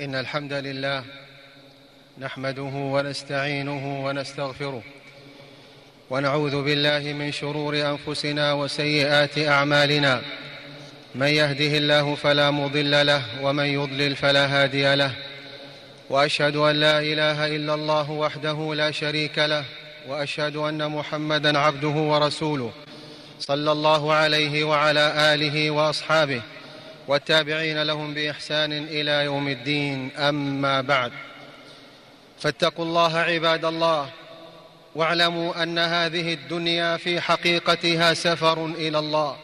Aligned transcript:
إن 0.00 0.14
الحمد 0.14 0.52
لله 0.52 1.04
نحمده 2.18 2.62
ونستعينه 2.62 4.06
ونستغفره 4.06 4.82
ونعوذ 6.10 6.62
بالله 6.62 7.12
من 7.12 7.32
شرور 7.32 7.76
أنفسنا 7.76 8.52
وسيئات 8.52 9.38
أعمالنا. 9.38 10.22
من 11.14 11.26
يهده 11.26 11.78
الله 11.78 12.14
فلا 12.14 12.50
مضل 12.50 13.06
له 13.06 13.22
ومن 13.42 13.64
يضلل 13.64 14.16
فلا 14.16 14.46
هادي 14.46 14.94
له. 14.94 15.12
وأشهد 16.10 16.56
أن 16.56 16.76
لا 16.76 16.98
إله 17.00 17.46
إلا 17.56 17.74
الله 17.74 18.10
وحده 18.10 18.74
لا 18.74 18.90
شريك 18.90 19.38
له. 19.38 19.64
وأشهد 20.08 20.56
أن 20.56 20.90
محمدا 20.90 21.58
عبده 21.58 21.88
ورسوله. 21.88 22.72
صلى 23.40 23.72
الله 23.72 24.12
عليه 24.12 24.64
وعلى 24.64 25.34
آله 25.34 25.70
وأصحابه. 25.70 26.42
والتابعين 27.10 27.82
لهم 27.82 28.14
بإحسان 28.14 28.72
إلى 28.72 29.24
يوم 29.24 29.48
الدين 29.48 30.10
أما 30.16 30.80
بعد. 30.80 31.12
فاتقوا 32.38 32.84
الله 32.84 33.18
عباد 33.18 33.64
الله 33.64 34.08
واعلموا 34.94 35.62
أن 35.62 35.78
هذه 35.78 36.34
الدنيا 36.34 36.96
في 36.96 37.20
حقيقتها 37.20 38.14
سفر 38.14 38.66
إلى 38.66 38.98
الله 38.98 39.36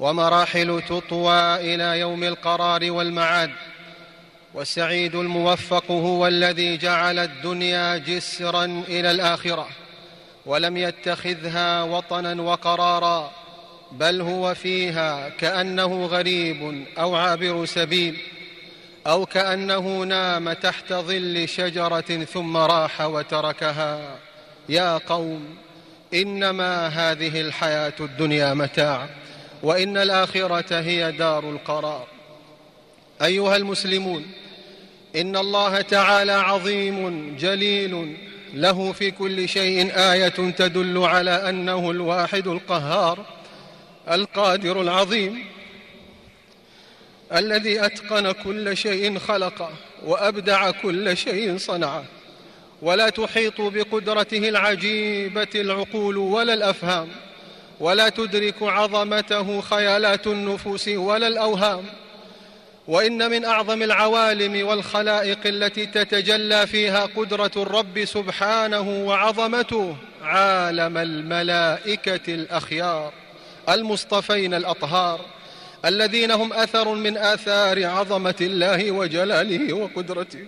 ومراحل 0.00 0.82
تطوى 0.88 1.74
إلى 1.74 2.00
يوم 2.00 2.24
القرار 2.24 2.90
والمعاد. 2.90 3.50
والسعيد 4.54 5.14
الموفق 5.14 5.90
هو 5.90 6.26
الذي 6.26 6.76
جعل 6.76 7.18
الدنيا 7.18 7.96
جسرا 7.98 8.64
إلى 8.64 9.10
الآخرة 9.10 9.68
ولم 10.46 10.76
يتخذها 10.76 11.82
وطنا 11.82 12.42
وقرارا. 12.42 13.37
بل 13.92 14.20
هو 14.20 14.54
فيها 14.54 15.28
كأنه 15.28 16.06
غريب 16.06 16.84
أو 16.98 17.16
عابر 17.16 17.64
سبيل 17.64 18.16
أو 19.06 19.26
كأنه 19.26 20.02
نام 20.02 20.52
تحت 20.52 20.92
ظل 20.92 21.48
شجرة 21.48 22.24
ثم 22.24 22.56
راح 22.56 23.00
وتركها. 23.00 24.18
يا 24.68 24.98
قوم 24.98 25.56
إنما 26.14 26.86
هذه 26.86 27.40
الحياة 27.40 27.92
الدنيا 28.00 28.54
متاع 28.54 29.08
وإن 29.62 29.96
الآخرة 29.96 30.80
هي 30.80 31.12
دار 31.12 31.50
القرار. 31.50 32.06
أيها 33.22 33.56
المسلمون 33.56 34.26
إن 35.16 35.36
الله 35.36 35.80
تعالى 35.80 36.32
عظيم 36.32 37.36
جليل 37.36 38.16
له 38.54 38.92
في 38.92 39.10
كل 39.10 39.48
شيء 39.48 39.90
آية 39.94 40.28
تدل 40.28 40.98
على 40.98 41.48
أنه 41.48 41.90
الواحد 41.90 42.46
القهار. 42.46 43.37
القادر 44.10 44.80
العظيم 44.80 45.44
الذي 47.32 47.84
أتقن 47.84 48.32
كل 48.32 48.76
شيء 48.76 49.18
خلقه 49.18 49.70
وأبدع 50.04 50.70
كل 50.70 51.16
شيء 51.16 51.58
صنعه. 51.58 52.04
ولا 52.82 53.08
تحيط 53.08 53.60
بقدرته 53.60 54.48
العجيبة 54.48 55.48
العقول 55.54 56.16
ولا 56.16 56.54
الأفهام 56.54 57.08
ولا 57.80 58.08
تدرك 58.08 58.62
عظمته 58.62 59.60
خيالات 59.60 60.26
النفوس 60.26 60.88
ولا 60.88 61.26
الأوهام. 61.26 61.84
وإن 62.88 63.30
من 63.30 63.44
أعظم 63.44 63.82
العوالم 63.82 64.66
والخلائق 64.66 65.38
التي 65.46 65.86
تتجلى 65.86 66.66
فيها 66.66 67.06
قدرة 67.16 67.50
الرب 67.56 68.04
سبحانه 68.04 69.04
وعظمته 69.06 69.96
عالم 70.22 70.96
الملائكة 70.98 72.34
الأخيار. 72.34 73.12
المصطفين 73.68 74.54
الأطهار 74.54 75.20
الذين 75.84 76.30
هم 76.30 76.52
أثر 76.52 76.94
من 76.94 77.16
آثار 77.16 77.86
عظمة 77.86 78.34
الله 78.40 78.90
وجلاله 78.90 79.72
وقدرته. 79.72 80.46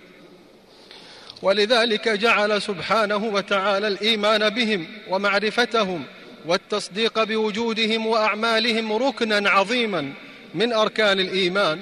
ولذلك 1.41 2.09
جعل 2.09 2.61
سبحانه 2.61 3.15
وتعالى 3.15 3.87
الإيمان 3.87 4.49
بهم 4.49 4.87
ومعرفتهم 5.09 6.03
والتصديق 6.45 7.23
بوجودهم 7.23 8.07
وأعمالهم 8.07 8.93
ركنا 8.93 9.49
عظيما 9.49 10.13
من 10.55 10.73
أركان 10.73 11.19
الإيمان 11.19 11.79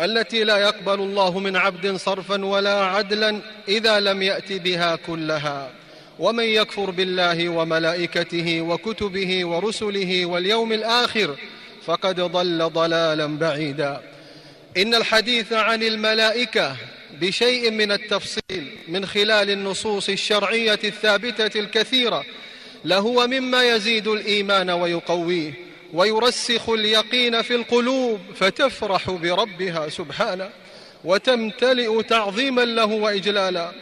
التي 0.00 0.44
لا 0.44 0.58
يقبل 0.58 0.94
الله 0.94 1.38
من 1.38 1.56
عبد 1.56 1.96
صرفا 1.96 2.44
ولا 2.44 2.84
عدلا 2.84 3.40
إذا 3.68 4.00
لم 4.00 4.22
يات 4.22 4.52
بها 4.52 4.96
كلها. 4.96 5.70
ومن 6.20 6.44
يكفر 6.44 6.90
بالله 6.90 7.48
وملائكته 7.48 8.60
وكتبه 8.60 9.44
ورسله 9.46 10.26
واليوم 10.26 10.72
الآخر 10.72 11.36
فقد 11.86 12.20
ضل 12.20 12.70
ضلالا 12.70 13.26
بعيدا. 13.26 14.00
إن 14.76 14.94
الحديث 14.94 15.52
عن 15.52 15.82
الملائكة 15.82 16.76
بشيء 17.20 17.70
من 17.70 17.92
التفصيل 17.92 18.76
من 18.88 19.06
خلال 19.06 19.50
النصوص 19.50 20.08
الشرعية 20.08 20.78
الثابتة 20.84 21.60
الكثيرة 21.60 22.24
لهو 22.84 23.26
مما 23.26 23.64
يزيد 23.64 24.08
الإيمان 24.08 24.70
ويقويه 24.70 25.52
ويرسخ 25.92 26.68
اليقين 26.70 27.42
في 27.42 27.54
القلوب 27.54 28.20
فتفرح 28.34 29.10
بربها 29.10 29.88
سبحانه 29.88 30.50
وتمتلئ 31.04 32.02
تعظيما 32.02 32.64
له 32.64 32.84
واجلالا. 32.84 33.72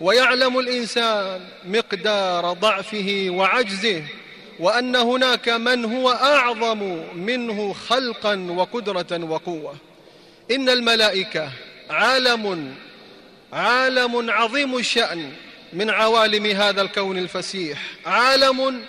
ويعلم 0.00 0.58
الإنسان 0.58 1.40
مقدار 1.64 2.52
ضعفه 2.52 3.26
وعجزه 3.30 4.02
وأن 4.60 4.96
هناك 4.96 5.48
من 5.48 5.84
هو 5.84 6.10
أعظم 6.10 7.02
منه 7.14 7.72
خلقا 7.72 8.46
وقدره 8.50 9.24
وقوة. 9.24 9.74
إن 10.50 10.68
الملائكة 10.68 11.50
عالم 11.90 12.74
عالم 13.52 14.30
عظيم 14.30 14.76
الشأن 14.76 15.32
من 15.72 15.90
عوالم 15.90 16.46
هذا 16.46 16.82
الكون 16.82 17.18
الفسيح. 17.18 17.82
عالم 18.06 18.82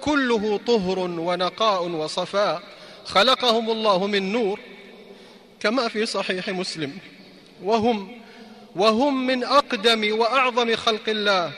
كله 0.00 0.60
طهر 0.66 0.98
ونقاء 0.98 1.82
وصفاء. 1.82 2.62
خلقهم 3.04 3.70
الله 3.70 4.06
من 4.06 4.32
نور 4.32 4.60
كما 5.60 5.88
في 5.88 6.06
صحيح 6.06 6.48
مسلم. 6.48 6.92
وهم 7.62 8.23
وهم 8.76 9.26
من 9.26 9.44
أقدم 9.44 10.20
وأعظم 10.20 10.76
خلق 10.76 11.08
الله. 11.08 11.52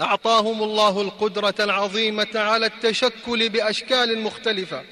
أعطاهم 0.00 0.62
الله 0.62 1.00
القدرة 1.00 1.54
العظيمة 1.60 2.26
على 2.34 2.66
التشكل 2.66 3.48
بأشكال 3.48 4.18
مختلفة 4.18 4.82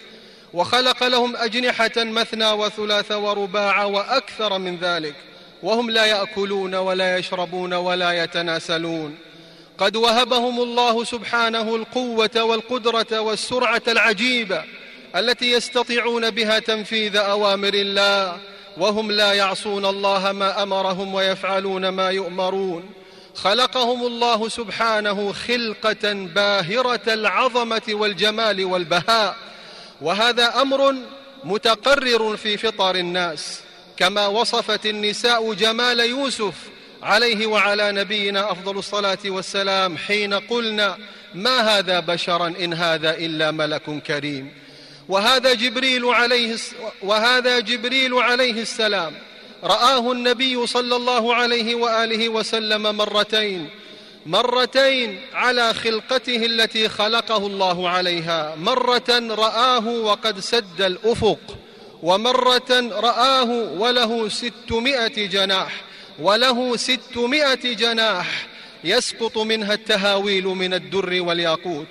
وخلق 0.55 1.05
لهم 1.05 1.37
أجنحة 1.37 1.93
مثنى 1.97 2.51
وثلاث 2.53 3.13
ورباع 3.13 3.85
وأكثر 3.85 4.59
من 4.59 4.77
ذلك. 4.77 5.15
وهم 5.63 5.91
لا 5.91 6.05
يأكلون 6.05 6.75
ولا 6.75 7.19
يشربون 7.19 7.75
ولا 7.75 8.25
يتناسلون. 8.25 9.19
قد 9.79 9.97
وهبهم 9.97 10.61
الله 10.61 11.05
سبحانه 11.05 11.77
القوة 11.77 12.43
والقدرة 12.43 13.21
والسرعة 13.21 13.83
العجيبة 13.89 14.65
التي 15.17 15.53
يستطيعون 15.53 16.31
بها 16.31 16.59
تنفيذ 16.59 17.17
أوامر 17.17 17.75
الله 17.75 18.54
وهم 18.77 19.11
لا 19.11 19.33
يعصون 19.33 19.87
الله 19.87 20.33
ما 20.33 20.63
أمرهم 20.63 21.15
ويفعلون 21.15 21.89
ما 21.89 22.11
يؤمرون. 22.11 22.91
خلقهم 23.35 24.07
الله 24.07 24.49
سبحانه 24.49 25.33
خلقة 25.33 26.13
باهرة 26.13 27.15
العظمة 27.15 27.83
والجمال 27.89 28.65
والبهاء. 28.65 29.37
وهذا 30.01 30.61
أمر 30.63 30.95
متقرر 31.45 32.37
في 32.37 32.57
فطر 32.57 32.95
الناس. 32.95 33.61
كما 33.97 34.27
وصفت 34.27 34.87
النساء 34.87 35.53
جمال 35.53 36.01
يوسف 36.01 36.55
عليه 37.03 37.47
وعلى 37.47 37.93
نبينا 37.93 38.53
أفضل 38.53 38.79
الصلاة 38.79 39.19
والسلام 39.27 39.97
حين 39.97 40.35
قلنا 40.35 40.99
ما 41.35 41.79
هذا 41.79 42.01
بشرا 42.01 42.47
إن 42.47 42.75
هذا 42.75 43.17
إلا 43.17 43.51
ملك 43.51 44.03
كريم. 44.07 44.64
وهذا 45.09 45.55
جبريل 45.55 46.05
عليه 46.05 46.57
وهذا 47.03 47.61
جبريل 47.61 48.15
عليه 48.15 48.63
السلام. 48.63 49.13
رآه 49.65 50.13
النبي 50.13 50.67
صلى 50.67 50.97
الله 50.97 51.35
عليه 51.35 51.75
وآله 51.75 52.29
وسلم 52.29 52.83
مرتين 52.83 53.71
مرتين 54.27 55.21
على 55.35 55.75
خلقته 55.75 56.37
التي 56.37 56.89
خلقه 56.89 57.47
الله 57.47 57.89
عليها. 57.89 58.55
مرة 58.57 59.11
رآه 59.31 59.87
وقد 59.89 60.41
سد 60.41 60.83
الأفق 60.83 61.59
ومرة 62.03 62.91
رآه 62.93 63.51
وله 63.79 64.29
ستمائة 64.29 65.27
جناح 65.27 65.73
وله 66.19 66.77
ستمائة 66.77 67.75
جناح 67.75 68.47
يسقط 68.85 69.39
منها 69.39 69.75
التهاويل 69.75 70.45
من 70.45 70.75
الدر 70.75 71.23
والياقوت. 71.23 71.87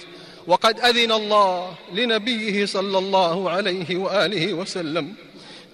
وقد 0.48 0.80
أذن 0.80 1.12
الله 1.12 1.76
لنبيه 1.94 2.66
صلى 2.66 2.98
الله 2.98 3.50
عليه 3.50 3.98
وآله 3.98 4.54
وسلم 4.54 5.14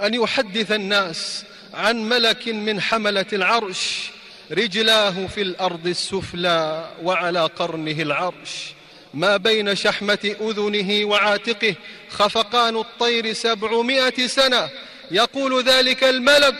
أن 0.01 0.13
يحدث 0.13 0.71
الناس 0.71 1.45
عن 1.73 2.09
ملك 2.09 2.47
من 2.47 2.81
حملة 2.81 3.25
العرش 3.33 4.09
رجلاه 4.51 5.27
في 5.27 5.41
الأرض 5.41 5.87
السفلى 5.87 6.89
وعلى 7.03 7.45
قرنه 7.45 8.01
العرش. 8.01 8.73
ما 9.13 9.37
بين 9.37 9.75
شحمة 9.75 10.35
أذنه 10.41 11.05
وعاتقه 11.05 11.75
خفقان 12.09 12.77
الطير 12.77 13.33
سبعمائة 13.33 14.27
سنة. 14.27 14.69
يقول 15.11 15.63
ذلك 15.63 16.03
الملك 16.03 16.55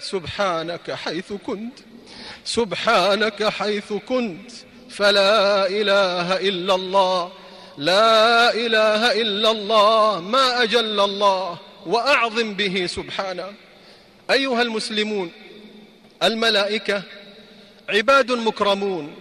سبحانك 0.00 0.90
حيث 0.90 1.32
كنت 1.46 1.78
سبحانك 2.44 3.48
حيث 3.48 3.92
كنت 3.92 4.50
فلا 4.90 5.66
إله 5.66 6.36
إلا 6.36 6.74
الله 6.74 7.32
لا 7.78 8.54
إله 8.54 9.22
إلا 9.22 9.50
الله 9.50 10.20
ما 10.20 10.62
أجل 10.62 11.00
الله 11.00 11.58
وأعظم 11.86 12.54
به 12.54 12.86
سبحانه. 12.86 13.52
أيها 14.30 14.62
المسلمون 14.62 15.32
الملائكة 16.22 17.02
عباد 17.88 18.32
مكرمون 18.32 19.14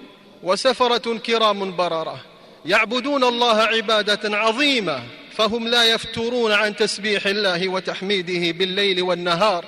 وسفرة 0.43 1.17
كرام 1.17 1.75
بررة. 1.75 2.19
يعبدون 2.65 3.23
الله 3.23 3.61
عبادة 3.61 4.37
عظيمة 4.37 5.03
فهم 5.35 5.67
لا 5.67 5.83
يفترون 5.83 6.51
عن 6.51 6.75
تسبيح 6.75 7.25
الله 7.25 7.67
وتحميده 7.67 8.57
بالليل 8.57 9.01
والنهار 9.01 9.65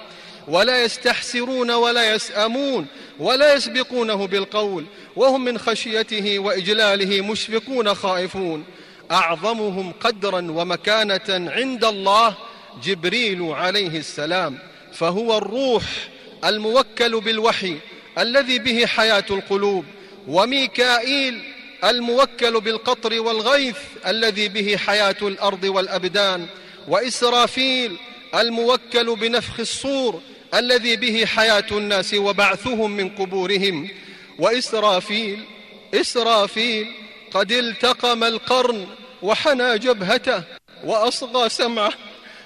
ولا 0.47 0.83
يستحسرون 0.83 1.71
ولا 1.71 2.13
يسأمون 2.13 2.87
ولا 3.19 3.53
يسبقونه 3.53 4.27
بالقول 4.27 4.85
وهم 5.15 5.43
من 5.43 5.57
خشيته 5.57 6.39
وإجلاله 6.39 7.21
مشفقون 7.21 7.93
خائفون. 7.93 8.65
أعظمهم 9.11 9.91
قدرا 9.91 10.51
ومكانة 10.51 11.51
عند 11.51 11.85
الله 11.85 12.35
جبريل 12.83 13.41
عليه 13.43 13.97
السلام 13.99 14.59
فهو 14.93 15.37
الروح 15.37 15.83
الموكل 16.45 17.21
بالوحي 17.21 17.77
الذي 18.17 18.59
به 18.59 18.85
حياة 18.85 19.25
القلوب 19.29 19.85
وميكائيل 20.27 21.41
الموكل 21.83 22.61
بالقطر 22.61 23.21
والغيث 23.21 23.77
الذي 24.07 24.49
به 24.49 24.77
حياة 24.77 25.15
الأرض 25.21 25.63
والأبدان 25.63 26.45
وإسرافيل 26.87 27.97
الموكل 28.35 29.15
بنفخ 29.15 29.59
الصور 29.59 30.21
الذي 30.53 30.95
به 30.95 31.25
حياة 31.25 31.65
الناس 31.71 32.13
وبعثهم 32.13 32.91
من 32.91 33.09
قبورهم 33.09 33.89
وإسرافيل 34.39 35.43
إسرافيل 35.93 36.87
قد 37.33 37.51
التقم 37.51 38.23
القرن 38.23 38.87
وحنى 39.21 39.77
جبهته 39.77 40.43
وأصغى 40.83 41.49
سمعه. 41.49 41.93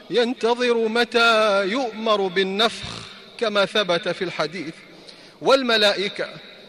ينتظر 0.09 0.87
متى 0.87 1.63
يؤمر 1.65 2.27
بالنفخ 2.27 2.87
كما 3.39 3.65
ثبت 3.65 4.09
في 4.09 4.23
الحديث. 4.23 4.73
والملائكة 5.41 6.27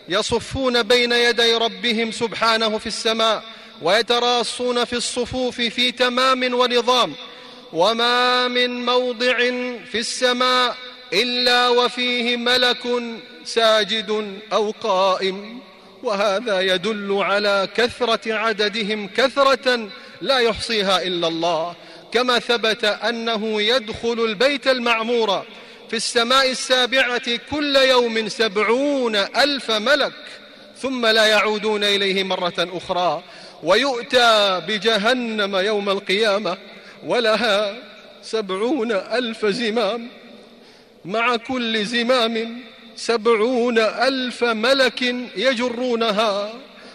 يصفون 0.08 0.82
بين 0.82 1.12
يدي 1.12 1.55
ربهم 1.55 2.12
سبحانه 2.12 2.78
في 2.78 2.87
السماء 2.87 3.43
ويتراصون 3.82 4.84
في 4.84 4.93
الصفوف 4.93 5.61
في 5.61 5.93
تمام 5.93 6.55
ونظام. 6.55 7.14
وما 7.72 8.49
من 8.49 8.84
موضع 8.84 9.37
في 9.90 9.99
السماء 9.99 10.76
إلا 11.12 11.69
وفيه 11.69 12.37
ملك 12.37 13.02
ساجد 13.44 14.40
أو 14.52 14.70
قائم. 14.70 15.61
وهذا 16.05 16.61
يدل 16.61 17.12
على 17.12 17.69
كثرة 17.77 18.35
عددهم 18.35 19.09
كثرة 19.09 19.89
لا 20.21 20.39
يحصيها 20.39 21.03
إلا 21.03 21.29
الله. 21.29 21.75
كما 22.12 22.39
ثبت 22.39 22.85
أنه 22.85 23.62
يدخل 23.62 24.25
البيت 24.25 24.69
المعمور 24.69 25.45
في 25.91 25.97
السماء 25.97 26.51
السابعة 26.51 27.37
كل 27.51 27.77
يوم 27.77 28.29
سبعون 28.29 29.17
ألف 29.17 29.71
ملك 29.71 30.12
ثم 30.79 31.06
لا 31.06 31.27
يعودون 31.27 31.85
إليه 31.85 32.23
مرة 32.23 32.55
أخرى 32.59 33.23
ويؤتى 33.62 34.62
بجهنم 34.69 35.57
يوم 35.57 35.91
القيامة 35.91 36.57
ولها 37.07 37.77
سبعون 38.23 38.93
ألف 38.93 39.47
زمام 39.47 40.09
مع 41.05 41.37
كل 41.37 41.85
زمام 41.85 42.61
سبعون 42.96 43.79
ألف 43.79 44.44
ملك 44.44 45.02
يجرونها 45.37 46.55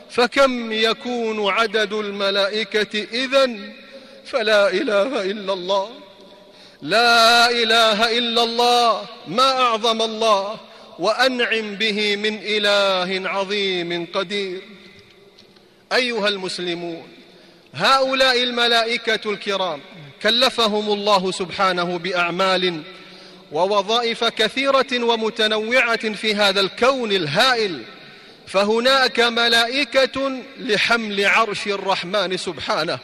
فكم 0.09 0.71
يكون 0.71 1.49
عدد 1.49 1.93
الملائكة 1.93 3.07
إذن؟ 3.13 3.73
فلا 4.25 4.69
إله 4.69 5.23
إلا 5.23 5.53
الله. 5.53 5.89
لا 6.81 7.51
إله 7.51 8.17
إلا 8.17 8.43
الله 8.43 9.05
ما 9.27 9.51
أعظم 9.51 10.01
الله 10.01 10.57
وأنعم 10.99 11.75
به 11.75 12.15
من 12.15 12.39
إله 12.43 13.29
عظيم 13.29 14.07
قدير. 14.13 14.61
أيها 15.93 16.27
المسلمون 16.27 17.07
هؤلاء 17.73 18.43
الملائكة 18.43 19.31
الكرام 19.31 19.79
كلفهم 20.21 20.93
الله 20.93 21.31
سبحانه 21.31 21.97
بأعمال 21.97 22.81
ووظائف 23.51 24.23
كثيرة 24.23 25.03
ومتنوعة 25.03 26.13
في 26.13 26.35
هذا 26.35 26.59
الكون 26.59 27.11
الهائل. 27.11 27.83
فهناك 28.47 29.19
ملائكة 29.19 30.41
لحمل 30.59 31.25
عرش 31.25 31.67
الرحمن 31.67 32.37
سبحانه 32.37 32.99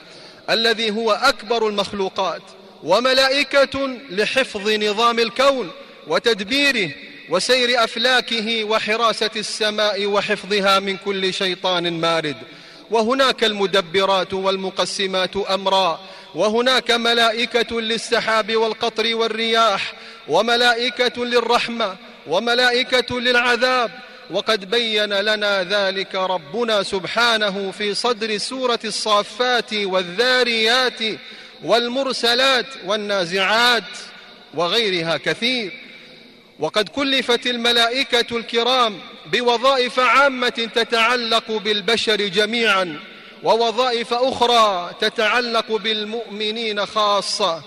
الذي 0.50 0.92
هو 0.92 1.12
أكبر 1.12 1.68
المخلوقات 1.68 2.42
وملائكة 2.84 3.98
لحفظ 4.10 4.70
نظام 4.70 5.20
الكون 5.20 5.72
وتدبيره 6.08 6.92
وسير 7.30 7.84
أفلاكه 7.84 8.64
وحراسة 8.64 9.30
السماء 9.36 10.06
وحفظها 10.06 10.80
من 10.80 10.98
كل 10.98 11.34
شيطان 11.34 12.02
مارد. 12.02 12.36
وهناك 12.92 13.44
المدبرات 13.44 14.34
والمقسمات 14.34 15.38
أمرا 15.38 16.00
وهناك 16.36 16.92
ملائكة 16.92 17.82
للسحاب 17.82 18.56
والقطر 18.56 19.16
والرياح 19.16 19.94
وملائكة 20.28 21.26
للرحمة 21.26 21.96
وملائكة 22.28 23.20
للعذاب. 23.20 23.92
وقد 24.32 24.70
بين 24.70 25.14
لنا 25.14 25.64
ذلك 25.64 26.16
ربنا 26.16 26.84
سبحانه 26.84 27.72
في 27.72 27.94
صدر 27.94 28.38
سورة 28.38 28.80
الصافات 28.86 29.74
والذاريات 29.74 31.00
والمرسلات 31.64 32.66
والنازعات 32.86 33.84
وغيرها 34.54 35.18
كثير. 35.18 35.72
وقد 36.60 36.90
كلفت 36.90 37.48
الملائكة 37.48 38.38
الكرام 38.38 39.00
بوظائف 39.26 40.00
عامة 40.00 40.70
تتعلق 40.76 41.52
بالبشر 41.52 42.16
جميعا. 42.16 43.00
ووظائف 43.44 44.14
أخرى 44.14 44.92
تتعلق 45.02 45.72
بالمؤمنين 45.72 46.86
خاصة. 46.86 47.62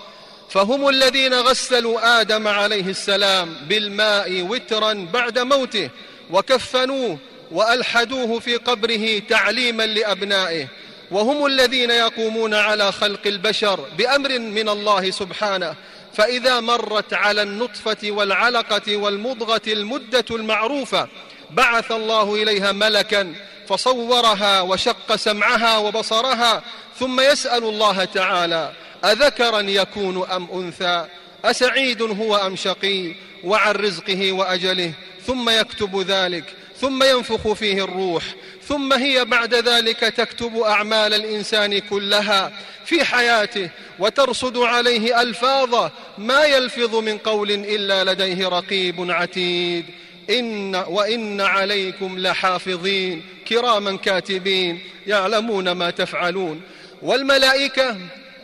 فهم 0.49 0.89
الذين 0.89 1.33
غسلوا 1.33 2.21
آدم 2.21 2.47
عليه 2.47 2.87
السلام 2.87 3.53
بالماء 3.67 4.41
وترا 4.41 4.93
بعد 5.13 5.39
موته 5.39 5.89
وكفنوه 6.31 7.17
وألحدوه 7.51 8.39
في 8.39 8.55
قبره 8.55 9.19
تعليما 9.19 9.83
لأبنائه. 9.85 10.67
وهم 11.11 11.45
الذين 11.45 11.91
يقومون 11.91 12.53
على 12.53 12.91
خلق 12.91 13.27
البشر 13.27 13.79
بأمر 13.97 14.39
من 14.39 14.69
الله 14.69 15.11
سبحانه. 15.11 15.75
فإذا 16.13 16.59
مرت 16.59 17.13
على 17.13 17.41
النطفة 17.41 17.97
والعلقة 18.03 18.97
والمضغة 18.97 19.61
المدة 19.67 20.25
المعروفة 20.31 21.07
بعث 21.51 21.91
الله 21.91 22.35
إليها 22.35 22.71
ملكا 22.71 23.33
فصورها 23.69 24.61
وشق 24.61 25.15
سمعها 25.15 25.77
وبصرها 25.77 26.63
ثم 26.99 27.19
يسأل 27.19 27.63
الله 27.63 28.03
تعالى 28.03 28.71
أذكرا 29.05 29.59
يكون 29.59 30.27
أم 30.31 30.47
أنثى؟ 30.53 31.05
أسعيد 31.45 32.01
هو 32.01 32.35
أم 32.35 32.55
شقي؟ 32.55 33.15
وعن 33.43 33.75
رزقه 33.75 34.31
وأجله 34.31 34.93
ثم 35.27 35.49
يكتب 35.49 36.01
ذلك 36.01 36.43
ثم 36.81 37.03
ينفخ 37.03 37.53
فيه 37.53 37.83
الروح 37.83 38.23
ثم 38.67 38.93
هي 38.93 39.25
بعد 39.25 39.53
ذلك 39.53 39.99
تكتب 39.99 40.57
أعمال 40.57 41.13
الإنسان 41.13 41.79
كلها 41.79 42.51
في 42.85 43.05
حياته 43.05 43.69
وترصد 43.99 44.57
عليه 44.57 45.21
ألفاظه 45.21 45.91
ما 46.17 46.43
يلفظ 46.43 46.95
من 46.95 47.17
قول 47.17 47.51
إلا 47.51 48.13
لديه 48.13 48.47
رقيب 48.47 49.11
عتيد. 49.11 49.85
إن 50.29 50.75
وإن 50.75 51.41
عليكم 51.41 52.19
لحافظين 52.19 53.23
كراما 53.47 53.97
كاتبين 53.97 54.79
يعلمون 55.07 55.71
ما 55.71 55.89
تفعلون. 55.89 56.61
والملائكة 57.01 57.97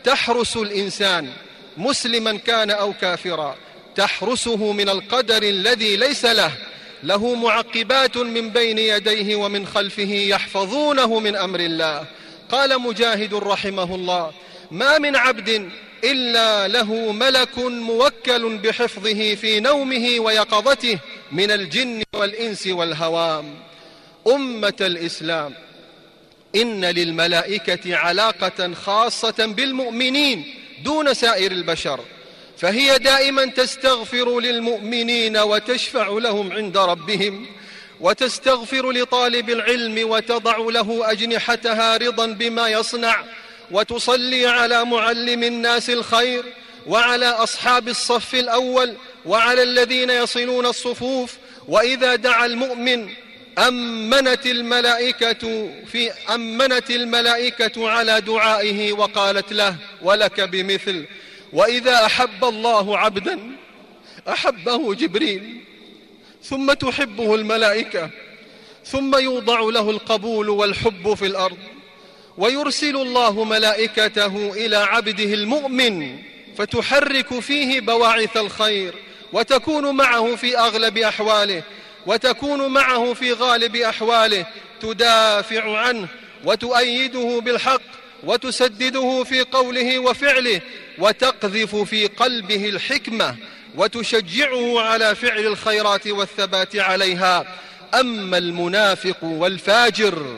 تحرس 0.03 0.57
الإنسان 0.57 1.29
مسلما 1.77 2.37
كان 2.37 2.71
أو 2.71 2.93
كافرا. 2.93 3.55
تحرسه 3.95 4.71
من 4.71 4.89
القدر 4.89 5.43
الذي 5.43 5.95
ليس 5.95 6.25
له. 6.25 6.51
له 7.03 7.35
معقبات 7.35 8.17
من 8.17 8.49
بين 8.49 8.77
يديه 8.77 9.35
ومن 9.35 9.67
خلفه 9.67 10.11
يحفظونه 10.11 11.19
من 11.19 11.35
أمر 11.35 11.59
الله. 11.59 12.05
قال 12.49 12.81
مجاهد 12.81 13.33
رحمه 13.33 13.95
الله 13.95 14.31
ما 14.71 14.97
من 14.97 15.15
عبد 15.15 15.69
إلا 16.03 16.67
له 16.67 17.11
ملك 17.11 17.57
موكل 17.57 18.57
بحفظه 18.57 19.35
في 19.35 19.59
نومه 19.59 20.19
ويقظته 20.19 20.99
من 21.31 21.51
الجن 21.51 22.03
والإنس 22.13 22.67
والهوام. 22.67 23.53
أمة 24.27 24.73
الإسلام. 24.81 25.53
إن 26.55 26.85
للملائكة 26.85 27.95
علاقة 27.95 28.73
خاصة 28.73 29.45
بالمؤمنين 29.45 30.53
دون 30.83 31.13
سائر 31.13 31.51
البشر. 31.51 31.99
فهي 32.57 32.97
دائما 32.97 33.45
تستغفر 33.45 34.39
للمؤمنين 34.39 35.37
وتشفع 35.37 36.07
لهم 36.07 36.51
عند 36.51 36.77
ربهم 36.77 37.45
وتستغفر 37.99 38.91
لطالب 38.91 39.49
العلم 39.49 40.09
وتضع 40.09 40.57
له 40.57 41.11
أجنحتها 41.11 41.97
رضا 41.97 42.25
بما 42.25 42.67
يصنع 42.69 43.23
وتصلي 43.71 44.45
على 44.45 44.85
معلم 44.85 45.43
الناس 45.43 45.89
الخير 45.89 46.43
وعلى 46.87 47.25
أصحاب 47.25 47.87
الصف 47.87 48.35
الأول 48.35 48.93
وعلى 49.25 49.63
الذين 49.63 50.09
يصلون 50.09 50.65
الصفوف 50.65 51.37
وإذا 51.67 52.15
دعا 52.15 52.45
المؤمن 52.45 53.09
أمنت 53.57 54.45
الملائكة 54.45 55.69
في 55.85 56.11
أمنت 56.11 56.91
الملائكة 56.91 57.89
على 57.89 58.21
دعائه 58.21 58.93
وقالت 58.93 59.53
له 59.53 59.75
ولك 60.01 60.41
بمثل 60.41 61.05
وإذا 61.53 62.05
أحب 62.05 62.43
الله 62.43 62.97
عبدا 62.97 63.39
أحبه 64.27 64.93
جبريل 64.93 65.61
ثم 66.43 66.73
تحبه 66.73 67.35
الملائكة 67.35 68.09
ثم 68.85 69.15
يوضع 69.15 69.59
له 69.59 69.89
القبول 69.89 70.49
والحب 70.49 71.13
في 71.13 71.25
الأرض 71.25 71.57
ويرسل 72.37 72.95
الله 72.95 73.43
ملائكته 73.43 74.53
إلى 74.53 74.75
عبده 74.75 75.33
المؤمن 75.33 76.19
فتحرك 76.57 77.39
فيه 77.39 77.81
بواعث 77.81 78.37
الخير 78.37 78.93
وتكون 79.33 79.95
معه 79.95 80.35
في 80.35 80.57
أغلب 80.57 80.97
أحواله 80.97 81.63
وتكون 82.05 82.67
معه 82.67 83.13
في 83.13 83.33
غالب 83.33 83.75
أحواله 83.75 84.45
تدافع 84.81 85.77
عنه 85.77 86.07
وتؤيده 86.45 87.41
بالحق 87.45 87.81
وتسدده 88.23 89.23
في 89.23 89.41
قوله 89.41 89.99
وفعله 89.99 90.61
وتقذف 90.99 91.75
في 91.75 92.07
قلبه 92.07 92.69
الحكمة 92.69 93.35
وتشجعه 93.75 94.81
على 94.81 95.15
فعل 95.15 95.47
الخيرات 95.47 96.07
والثبات 96.07 96.75
عليها. 96.75 97.45
أما 97.93 98.37
المنافق 98.37 99.23
والفاجر 99.23 100.35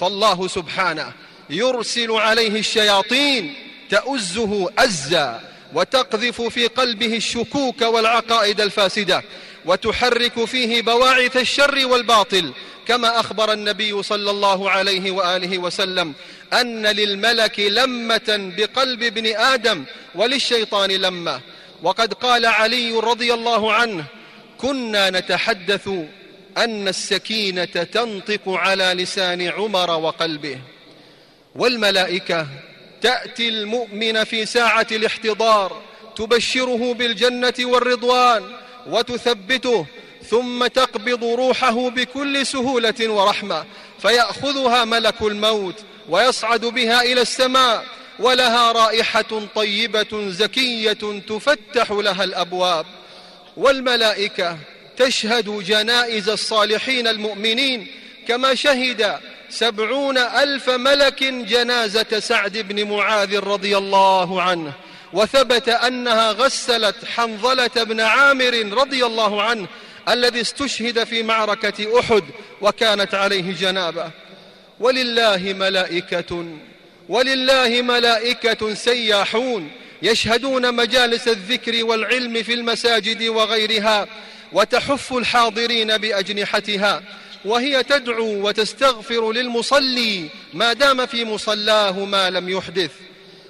فالله 0.00 0.48
سبحانه 0.48 1.12
يرسل 1.50 2.12
عليه 2.12 2.58
الشياطين 2.58 3.54
تؤزه 3.90 4.70
أزا 4.78 5.40
وتقذف 5.74 6.42
في 6.42 6.66
قلبه 6.66 7.16
الشكوك 7.16 7.82
والعقائد 7.82 8.60
الفاسدة 8.60 9.22
وتحرك 9.64 10.44
فيه 10.44 10.82
بواعث 10.82 11.36
الشر 11.36 11.86
والباطل 11.86 12.52
كما 12.86 13.20
أخبر 13.20 13.52
النبي 13.52 14.02
صلى 14.02 14.30
الله 14.30 14.70
عليه 14.70 15.10
وآله 15.10 15.58
وسلم 15.58 16.14
أن 16.52 16.86
للملك 16.86 17.60
لمة 17.60 18.52
بقلب 18.56 19.02
ابن 19.02 19.36
آدم 19.36 19.84
وللشيطان 20.14 20.90
لمة. 20.90 21.40
وقد 21.82 22.14
قال 22.14 22.46
علي 22.46 22.92
رضي 22.92 23.34
الله 23.34 23.72
عنه 23.72 24.04
كنا 24.58 25.10
نتحدث 25.10 25.88
أن 26.58 26.88
السكينة 26.88 27.64
تنطق 27.64 28.48
على 28.48 28.84
لسان 28.84 29.42
عمر 29.42 29.90
وقلبه 29.90 30.58
والملائكة 31.54 32.46
تأتي 33.02 33.48
المؤمن 33.48 34.24
في 34.24 34.46
ساعة 34.46 34.86
الاحتضار 34.92 35.82
تبشره 36.16 36.94
بالجنة 36.94 37.54
والرضوان 37.60 38.42
وتثبته 38.86 39.86
ثم 40.30 40.66
تقبض 40.66 41.24
روحه 41.24 41.90
بكل 41.90 42.46
سهولة 42.46 42.94
ورحمة 43.00 43.64
فيأخذها 43.98 44.84
ملك 44.84 45.22
الموت 45.22 45.74
ويصعد 46.08 46.64
بها 46.64 47.02
إلى 47.02 47.20
السماء 47.22 47.84
ولها 48.18 48.72
رائحة 48.72 49.46
طيبة 49.54 50.30
زكية 50.30 51.20
تفتح 51.28 51.90
لها 51.92 52.24
الأبواب. 52.24 52.86
والملائكة 53.56 54.58
تشهد 54.96 55.64
جنائز 55.64 56.28
الصالحين 56.28 57.06
المؤمنين 57.08 57.86
كما 58.28 58.54
شهد 58.54 59.18
سبعون 59.50 60.18
ألف 60.18 60.70
ملك 60.70 61.24
جنازة 61.24 62.18
سعد 62.20 62.58
بن 62.58 62.88
معاذ 62.88 63.38
رضي 63.38 63.76
الله 63.76 64.42
عنه 64.42 64.72
وثبت 65.12 65.68
أنها 65.68 66.32
غسلت 66.32 66.96
حنظلة 67.16 67.84
بن 67.84 68.00
عامر 68.00 68.54
رضي 68.72 69.06
الله 69.06 69.42
عنه 69.42 69.66
الذي 70.08 70.40
استشهد 70.40 71.04
في 71.04 71.22
معركة 71.22 72.00
أحد 72.00 72.24
وكانت 72.60 73.14
عليه 73.14 73.52
جنابة. 73.52 74.10
ولله 74.80 75.54
ملائكة 75.58 76.44
ولله 77.08 77.82
ملائكة 77.82 78.74
سياحون 78.74 79.70
يشهدون 80.02 80.74
مجالس 80.74 81.28
الذكر 81.28 81.84
والعلم 81.84 82.42
في 82.42 82.54
المساجد 82.54 83.22
وغيرها 83.22 84.06
وتحف 84.52 85.12
الحاضرين 85.12 85.98
بأجنحتها 85.98 87.02
وهي 87.44 87.82
تدعو 87.82 88.48
وتستغفر 88.48 89.32
للمصلي 89.32 90.28
ما 90.54 90.72
دام 90.72 91.06
في 91.06 91.24
مصلاه 91.24 92.04
ما 92.04 92.30
لم 92.30 92.48
يحدث. 92.48 92.90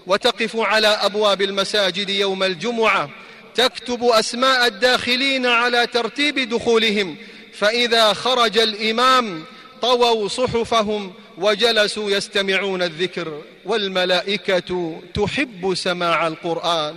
وتقف 0.07 0.57
على 0.57 0.87
أبواب 0.87 1.43
المساجد 1.43 2.11
يوم 2.11 2.43
الجمعة. 2.43 3.11
تكتب 3.55 4.05
أسماء 4.05 4.67
الداخلين 4.67 5.47
على 5.47 5.87
ترتيب 5.87 6.39
دخولهم. 6.39 7.17
فإذا 7.53 8.13
خرج 8.13 8.59
الإمام 8.59 9.45
طووا 9.83 10.29
صحفهم 10.29 11.13
وجلسوا 11.39 12.11
يستمعون 12.11 12.83
الذكر. 12.83 13.43
والملائكة 13.65 15.01
تحب 15.15 15.75
سماع 15.75 16.27
القرآن. 16.27 16.97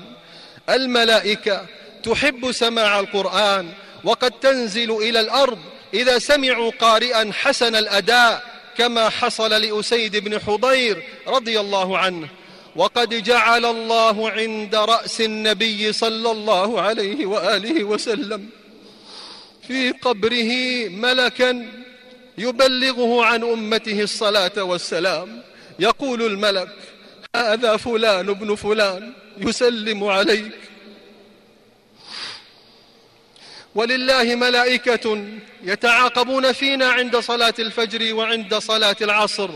الملائكة 0.70 1.66
تحب 2.04 2.52
سماع 2.52 3.00
القرآن. 3.00 3.70
وقد 4.04 4.32
تنزل 4.32 4.92
إلى 4.92 5.20
الأرض 5.20 5.60
إذا 5.94 6.20
سمعوا 6.20 6.72
قارئا 6.80 7.32
حسن 7.34 7.76
الأداء 7.76 8.44
كما 8.78 9.10
حصل 9.10 9.50
لأسيد 9.50 10.18
بن 10.18 10.40
حضير 10.40 11.04
رضي 11.28 11.60
الله 11.60 11.98
عنه. 11.98 12.28
وقد 12.76 13.24
جعل 13.24 13.66
الله 13.66 14.30
عند 14.32 14.76
رأس 14.76 15.22
النبي 15.22 15.94
صلى 15.94 16.32
الله 16.32 16.82
عليه 16.82 17.26
وآله 17.26 17.84
وسلم 17.84 18.50
في 19.68 19.92
قبره 19.92 20.52
ملكا 20.90 21.68
يبلغه 22.38 23.26
عن 23.26 23.44
أمته 23.44 24.02
الصلاة 24.02 24.64
والسلام. 24.64 25.42
يقول 25.80 26.22
الملك 26.22 26.76
هذا 27.36 27.78
فلان 27.78 28.30
ابن 28.30 28.56
فلان 28.56 29.14
يسلم 29.38 30.04
عليك. 30.04 30.71
ولله 33.76 34.36
ملائكة 34.36 35.26
يتعاقبون 35.64 36.52
فينا 36.52 36.86
عند 36.86 37.18
صلاة 37.18 37.54
الفجر 37.60 38.16
وعند 38.16 38.56
صلاة 38.56 38.96
العصر 39.02 39.50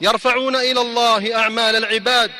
يرفعون 0.00 0.56
إلى 0.56 0.80
الله 0.80 1.36
أعمال 1.36 1.76
العباد 1.76 2.30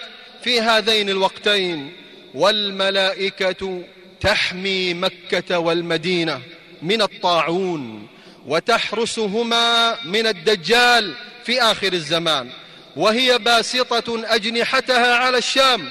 في 0.44 0.60
هذين 0.60 1.08
الوقتين. 1.08 1.92
والملائكة 2.34 3.84
تحمي 4.20 4.94
مكة 4.94 5.58
والمدينة 5.58 6.40
من 6.82 7.02
الطاعون 7.02 8.06
وتحرسهما 8.46 9.96
من 10.04 10.26
الدجال 10.26 11.14
في 11.44 11.62
آخر 11.62 11.92
الزمان. 11.92 12.50
وهي 12.96 13.38
باسطة 13.38 14.34
أجنحتها 14.34 15.14
على 15.14 15.38
الشام 15.38 15.90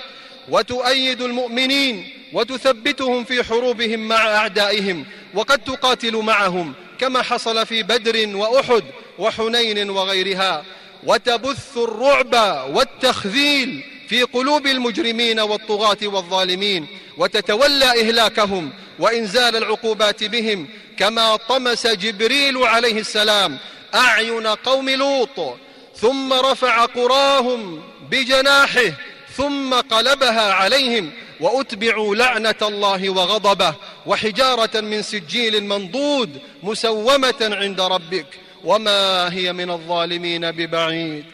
وتؤيد 0.49 1.21
المؤمنين 1.21 2.18
وتثبتهم 2.33 3.23
في 3.23 3.43
حروبهم 3.43 4.07
مع 4.07 4.35
أعدائهم 4.35 5.05
وقد 5.33 5.59
تقاتل 5.59 6.15
معهم 6.15 6.73
كما 6.99 7.21
حصل 7.21 7.65
في 7.65 7.83
بدر 7.83 8.37
وأحد 8.37 8.83
وحنين 9.19 9.89
وغيرها. 9.89 10.63
وتبث 11.03 11.77
الرعب 11.77 12.33
والتخذيل 12.75 13.83
في 14.09 14.23
قلوب 14.23 14.67
المجرمين 14.67 15.39
والطغاة 15.39 15.97
والظالمين 16.03 16.87
وتتولى 17.17 17.85
إهلاكهم 17.85 18.71
وإنزال 18.99 19.55
العقوبات 19.55 20.23
بهم 20.23 20.67
كما 20.97 21.35
طمس 21.35 21.87
جبريل 21.87 22.57
عليه 22.57 22.99
السلام 22.99 23.57
أعين 23.95 24.47
قوم 24.47 24.89
لوط 24.89 25.57
ثم 25.95 26.33
رفع 26.33 26.85
قراهم 26.85 27.83
بجناحه 28.11 28.91
ثم 29.37 29.73
قلبها 29.73 30.53
عليهم 30.53 31.11
وأتبعوا 31.39 32.15
لعنة 32.15 32.55
الله 32.61 33.09
وغضبه 33.09 33.75
وحجارة 34.05 34.81
من 34.81 35.01
سجيل 35.01 35.63
منضود 35.63 36.41
مسومة 36.63 37.35
عند 37.41 37.81
ربك. 37.81 38.25
وما 38.63 39.33
هي 39.33 39.53
من 39.53 39.71
الظالمين 39.71 40.51
ببعيد. 40.51 41.25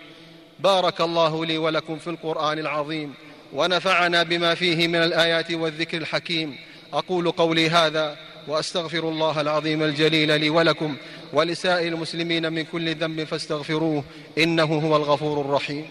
بارك 0.60 1.02
الله 1.02 1.46
لي 1.46 1.58
ولكم 1.58 1.98
في 1.98 2.10
القرآن 2.10 2.60
العظيم. 2.60 3.14
ونفعنا 3.54 4.24
بما 4.24 4.56
فيه 4.56 4.88
من 4.88 4.96
الآيات 4.96 5.52
والذكر 5.52 5.98
الحكيم. 5.98 6.58
أقول 6.94 7.32
قولي 7.32 7.70
هذا 7.70 8.18
وأستغفر 8.48 9.10
الله 9.10 9.42
العظيم 9.42 9.84
الجليل 9.84 10.40
لي 10.40 10.50
ولكم 10.50 10.98
ولسائر 11.34 11.94
المسلمين 11.94 12.54
من 12.54 12.64
كل 12.64 12.96
ذنب 12.96 13.24
فاستغفروه 13.24 14.04
إنه 14.38 14.64
هو 14.64 14.96
الغفور 14.96 15.42
الرحيم. 15.42 15.90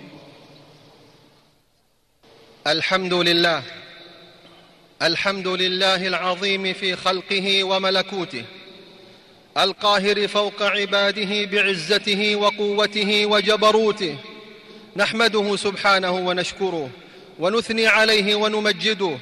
الحمد 2.67 3.15
لله 3.15 3.63
الحمد 5.05 5.49
لله 5.49 6.07
العظيم 6.07 6.73
في 6.73 6.97
خلقه 6.97 7.65
وملكوته 7.65 8.45
القاهر 9.59 10.29
فوق 10.29 10.63
عباده 10.63 11.45
بعزته 11.45 12.37
وقوته 12.37 13.27
وجبروته. 13.27 14.17
نحمده 14.97 15.57
سبحانه 15.57 16.11
ونشكره 16.11 16.91
ونثني 17.39 17.87
عليه 17.87 18.35
ونمجده 18.35 19.19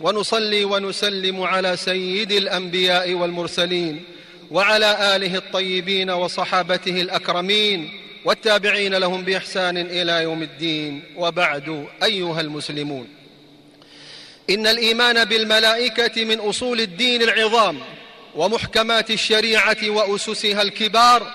ونصلي 0.00 0.64
ونسلم 0.64 1.42
على 1.42 1.76
سيد 1.76 2.32
الأنبياء 2.32 3.14
والمرسلين 3.14 4.04
وعلى 4.50 5.16
آله 5.16 5.36
الطيبين 5.36 6.10
وصحابته 6.10 7.00
الأكرمين 7.00 7.90
والتابعين 8.24 8.94
لهم 8.94 9.22
بإحسان 9.22 9.76
إلى 9.76 10.22
يوم 10.22 10.42
الدين. 10.42 11.02
وبعد 11.16 11.86
أيها 12.02 12.40
المسلمون. 12.40 13.23
إن 14.50 14.66
الإيمان 14.66 15.24
بالملائكة 15.24 16.24
من 16.24 16.40
أصول 16.40 16.80
الدين 16.80 17.22
العظام 17.22 17.80
ومحكمات 18.34 19.10
الشريعة 19.10 19.76
وأسسها 19.86 20.62
الكبار 20.62 21.34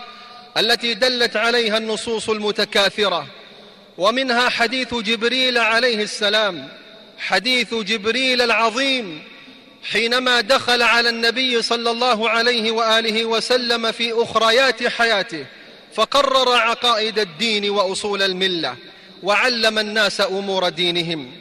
التي 0.58 0.94
دلت 0.94 1.36
عليها 1.36 1.78
النصوص 1.78 2.30
المتكاثرة. 2.30 3.28
ومنها 3.98 4.50
حديث 4.50 4.94
جبريل 4.94 5.58
عليه 5.58 6.04
السلام 6.04 6.68
حديث 7.18 7.74
جبريل 7.74 8.42
العظيم 8.42 9.24
حينما 9.84 10.42
دخل 10.42 10.82
على 10.82 11.10
النبي 11.10 11.62
صلى 11.62 11.92
الله 11.92 12.30
عليه 12.30 12.72
وآله 12.72 13.26
وسلم 13.26 13.92
في 13.92 14.24
أخريات 14.24 14.88
حياته 14.88 15.46
فقرر 15.94 16.58
عقائد 16.58 17.20
الدين 17.20 17.70
وأصول 17.70 18.22
الملة 18.22 18.76
وعلم 19.24 19.80
الناس 19.80 20.22
أمور 20.22 20.70
دينهم. 20.70 21.32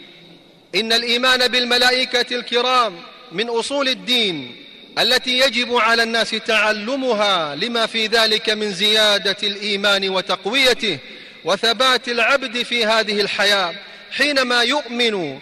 إن 0.75 0.93
الإيمان 0.93 1.49
بالملائكة 1.49 2.37
الكرام 2.37 2.97
من 3.33 3.49
أصول 3.49 3.89
الدين 3.89 4.57
التي 4.99 5.39
يجب 5.39 5.75
على 5.77 6.03
الناس 6.03 6.31
تعلمها 6.31 7.55
لما 7.55 7.87
في 7.87 8.07
ذلك 8.07 8.51
من 8.51 8.73
زيادة 8.73 9.37
الإيمان 9.43 10.09
وتقويته 10.09 10.99
وثبات 11.45 12.09
العبد 12.09 12.63
في 12.63 12.85
هذه 12.87 13.21
الحياة 13.21 13.75
حينما 14.11 14.63
يؤمن 14.63 15.39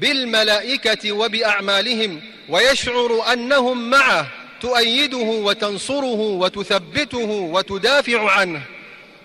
بالملائكة 0.00 1.12
وبأعمالهم 1.12 2.20
ويشعر 2.48 3.32
أنهم 3.32 3.90
معه 3.90 4.28
تؤيده 4.60 5.16
وتنصره 5.16 6.20
وتثبته 6.20 7.30
وتدافع 7.30 8.30
عنه. 8.30 8.62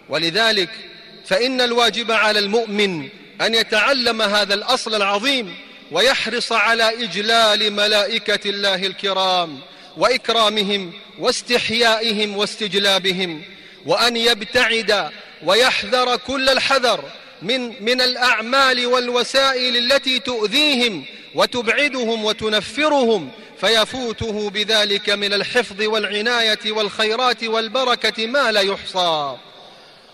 ولذلك 0.09 0.69
فإن 1.25 1.61
الواجب 1.61 2.11
على 2.11 2.39
المؤمن 2.39 3.09
أن 3.41 3.55
يتعلم 3.55 4.21
هذا 4.21 4.53
الأصل 4.53 4.95
العظيم 4.95 5.55
ويحرص 5.91 6.51
على 6.51 7.03
إجلال 7.03 7.73
ملائكة 7.73 8.49
الله 8.49 8.75
الكرام 8.75 9.59
وإكرامهم 9.97 10.93
واستحيائهم 11.19 12.37
واستجلابهم 12.37 13.41
وأن 13.85 14.17
يبتعد 14.17 15.09
ويحذر 15.43 16.15
كل 16.15 16.49
الحذر 16.49 17.03
من 17.41 17.83
من 17.83 18.01
الأعمال 18.01 18.85
والوسائل 18.85 19.77
التي 19.77 20.19
تؤذيهم 20.19 21.05
وتبعدهم 21.35 22.25
وتنفرهم 22.25 23.31
فيفوته 23.61 24.49
بذلك 24.49 25.09
من 25.09 25.33
الحفظ 25.33 25.81
والعناية 25.81 26.71
والخيرات 26.71 27.43
والبركة 27.43 28.27
ما 28.27 28.51
لا 28.51 28.61
يحصى. 28.61 29.37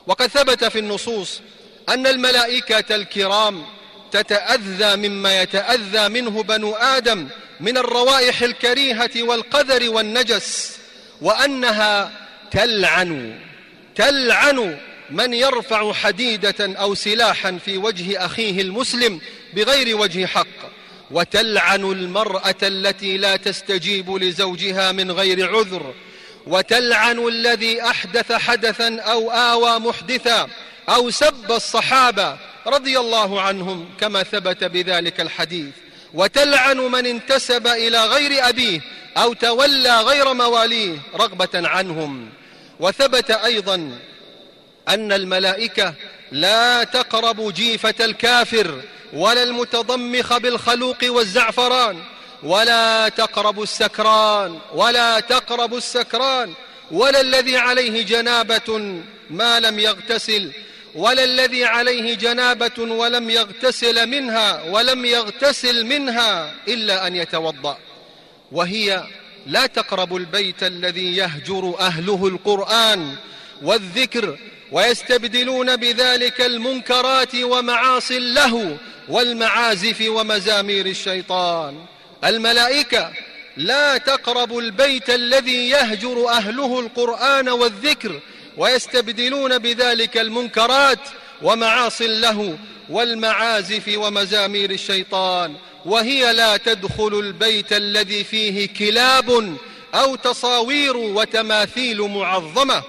وقد 0.07 0.27
ثبت 0.27 0.65
في 0.65 0.79
النصوص 0.79 1.41
أن 1.89 2.07
الملائكة 2.07 2.95
الكرام 2.95 3.65
تتأذى 4.11 4.95
مما 5.09 5.41
يتأذى 5.41 6.09
منه 6.09 6.43
بنو 6.43 6.75
آدم 6.75 7.27
من 7.59 7.77
الروائح 7.77 8.41
الكريهة 8.41 9.09
والقذر 9.17 9.89
والنجس 9.89 10.77
وأنها 11.21 12.11
تلعن 12.51 13.39
تلعن 13.95 14.77
من 15.11 15.33
يرفع 15.33 15.93
حديدة 15.93 16.55
أو 16.59 16.95
سلاحا 16.95 17.59
في 17.65 17.77
وجه 17.77 18.25
أخيه 18.25 18.61
المسلم 18.61 19.21
بغير 19.53 19.97
وجه 19.97 20.25
حق 20.25 20.69
وتلعن 21.11 21.91
المرأة 21.91 22.55
التي 22.63 23.17
لا 23.17 23.35
تستجيب 23.35 24.11
لزوجها 24.11 24.91
من 24.91 25.11
غير 25.11 25.55
عذر 25.55 25.93
وتلعن 26.47 27.27
الذي 27.27 27.81
أحدث 27.81 28.31
حدثا 28.31 28.99
أو 28.99 29.31
آوى 29.31 29.79
محدثا 29.79 30.47
أو 30.89 31.09
سب 31.09 31.51
الصحابة 31.51 32.37
رضي 32.67 32.99
الله 32.99 33.41
عنهم 33.41 33.89
كما 33.99 34.23
ثبت 34.23 34.63
بذلك 34.63 35.21
الحديث. 35.21 35.73
وتلعن 36.13 36.77
من 36.77 37.05
انتسب 37.05 37.67
إلى 37.67 38.05
غير 38.05 38.49
أبيه 38.49 38.81
أو 39.17 39.33
تولى 39.33 40.01
غير 40.01 40.33
مواليه 40.33 40.97
رغبة 41.15 41.67
عنهم. 41.67 42.29
وثبت 42.79 43.31
أيضا 43.31 43.99
أن 44.89 45.11
الملائكة 45.11 45.93
لا 46.31 46.83
تقرب 46.83 47.53
جيفة 47.53 47.95
الكافر 47.99 48.81
ولا 49.13 49.43
المتضمخ 49.43 50.37
بالخلوق 50.37 50.97
والزعفران 51.03 52.03
ولا 52.43 53.09
تقرب 53.09 53.61
السكران 53.61 54.59
ولا 54.73 55.19
تقرب 55.19 55.75
السكران 55.75 56.53
ولا 56.91 57.21
الذي 57.21 57.57
عليه 57.57 58.03
جنابة 58.03 59.01
ما 59.29 59.59
لم 59.59 59.79
يغتسل 59.79 60.51
ولا 60.99 61.23
الذي 61.23 61.65
عليه 61.65 62.13
جنابة 62.13 62.79
ولم 62.79 63.29
يغتسل 63.29 64.07
منها 64.07 64.63
ولم 64.63 65.05
يغتسل 65.05 65.85
منها 65.85 66.55
إلا 66.67 67.07
أن 67.07 67.15
يتوضأ. 67.15 67.77
وهي 68.51 69.03
لا 69.47 69.65
تقرب 69.65 70.15
البيت 70.15 70.63
الذي 70.63 71.15
يهجر 71.15 71.75
أهله 71.79 72.27
القرآن 72.27 73.15
والذكر 73.61 74.37
ويستبدلون 74.71 75.75
بذلك 75.75 76.41
المنكرات 76.41 77.35
ومعاصي 77.35 78.17
اللهو 78.17 78.65
والمعازف 79.09 80.03
ومزامير 80.07 80.85
الشيطان. 80.85 81.85
الملائكة 82.23 83.13
لا 83.57 83.97
تقرب 83.97 84.57
البيت 84.57 85.09
الذي 85.09 85.69
يهجر 85.69 86.29
أهله 86.29 86.79
القرآن 86.79 87.49
والذكر 87.49 88.19
ويستبدلون 88.59 89.57
بذلك 89.57 90.17
المنكرات 90.17 90.99
ومعاصي 91.41 92.05
اللهو 92.05 92.53
والمعازف 92.89 93.91
ومزامير 93.97 94.71
الشيطان 94.71 95.55
وهي 95.85 96.33
لا 96.33 96.57
تدخل 96.57 97.19
البيت 97.19 97.73
الذي 97.73 98.23
فيه 98.23 98.67
كلاب 98.67 99.57
أو 99.95 100.15
تصاوير 100.15 100.97
وتماثيل 100.97 102.01
معظمة 102.01 102.83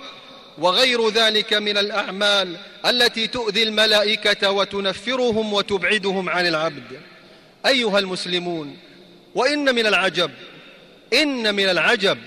وغير 0.58 1.08
ذلك 1.08 1.52
من 1.52 1.78
الأعمال 1.78 2.56
التي 2.86 3.26
تؤذي 3.26 3.62
الملائكة 3.62 4.50
وتنفرهم 4.50 5.52
وتبعدهم 5.52 6.28
عن 6.28 6.46
العبد. 6.46 7.00
أيها 7.66 7.98
المسلمون 7.98 8.76
وإن 9.34 9.74
من 9.74 9.86
العجب 9.86 10.30
إن 11.12 11.54
من 11.54 11.68
العجب 11.68 12.18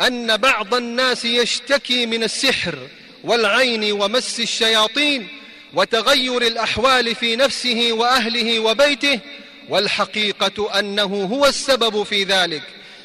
أن 0.00 0.36
بعض 0.36 0.74
الناس 0.74 1.24
يشتكي 1.24 2.06
من 2.06 2.22
السحر 2.22 2.78
والعين 3.24 3.92
ومس 3.92 4.40
الشياطين 4.40 5.28
وتغير 5.74 6.42
الأحوال 6.42 7.14
في 7.14 7.36
نفسه 7.36 7.88
وأهله 7.92 8.60
وبيته 8.60 9.20
والحقيقة 9.68 10.78
أنه 10.78 11.28
هو 11.32 11.46
السبب 11.46 12.02
في 12.02 12.24
ذلك 12.24 12.62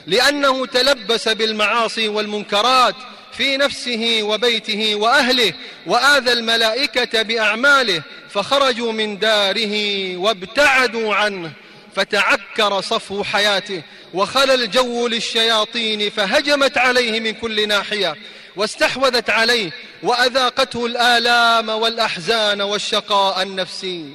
لأنه 0.08 0.65
تلبس 0.65 1.27
بالمعاصي 1.27 2.08
والمنكرات 2.08 2.95
في 3.38 3.58
نفسه 3.58 4.19
وبيته 4.21 4.95
وأهله 4.95 5.54
وآذى 5.86 6.34
الملائكة 6.34 7.21
بأعماله 7.21 8.04
فخرجوا 8.30 8.91
من 8.91 9.19
داره 9.19 10.17
وابتعدوا 10.17 11.15
عنه. 11.15 11.51
فتعكر 11.95 12.82
صفو 12.82 13.23
حياته 13.23 13.82
وخلى 14.13 14.54
الجو 14.54 15.08
للشياطين 15.08 16.10
فهجمت 16.10 16.77
عليه 16.77 17.19
من 17.19 17.32
كل 17.32 17.67
ناحية 17.67 18.15
واستحوذت 18.56 19.30
عليه 19.30 19.71
وأذاقته 20.04 20.86
الآلام 20.86 21.69
والأحزان 21.69 22.62
والشقاء 22.62 23.41
النفسي. 23.41 24.10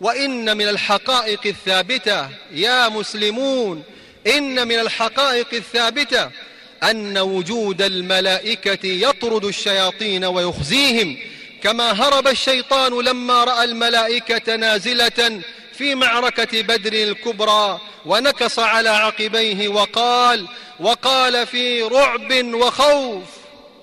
وإن 0.00 0.56
من 0.56 0.68
الحقائق 0.68 1.40
الثابتة 1.46 2.28
يا 2.52 2.88
مسلمون 2.88 3.82
إن 4.26 4.68
من 4.68 4.78
الحقائق 4.78 5.46
الثابتة 5.52 6.30
أن 6.82 7.18
وجود 7.18 7.82
الملائكة 7.82 8.86
يطرد 8.86 9.44
الشياطين 9.44 10.24
ويخزيهم 10.24 11.18
كما 11.62 11.92
هرب 11.92 12.28
الشيطان 12.28 13.00
لما 13.00 13.44
رأى 13.44 13.64
الملائكة 13.64 14.56
نازلة 14.56 15.42
في 15.80 15.94
معركة 15.94 16.62
بدر 16.62 16.92
الكبرى 16.92 17.80
ونكص 18.06 18.58
على 18.58 18.88
عقبيه 18.88 19.68
وقال 19.68 20.46
وقال 20.80 21.46
في 21.46 21.82
رعب 21.82 22.54
وخوف 22.54 23.24